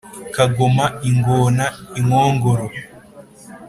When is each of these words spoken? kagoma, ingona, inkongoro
kagoma, 0.35 0.85
ingona, 1.09 1.65
inkongoro 1.99 2.67